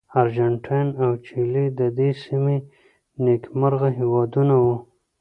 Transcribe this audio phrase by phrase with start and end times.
[0.21, 2.57] ارجنټاین او چیلي د دې سیمې
[3.23, 4.75] نېکمرغه هېوادونه وو.